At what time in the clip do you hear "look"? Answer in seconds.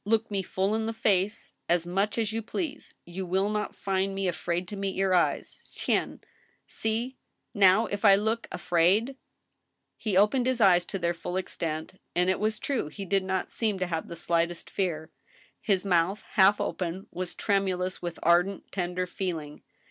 0.03-0.31, 8.15-8.47